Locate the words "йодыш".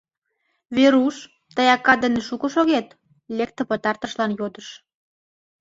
4.39-4.67